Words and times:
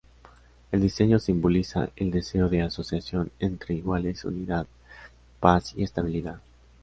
El 0.71 0.81
diseño 0.81 1.19
simboliza 1.19 1.91
el 1.95 2.09
deseo 2.09 2.49
de 2.49 2.63
asociación 2.63 3.31
entre 3.37 3.75
iguales, 3.75 4.25
unidad, 4.25 4.65
paz 5.39 5.75
y 5.77 5.83
estabilidad. 5.83 6.39